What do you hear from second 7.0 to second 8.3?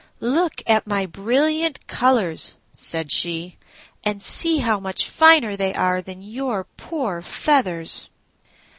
feathers."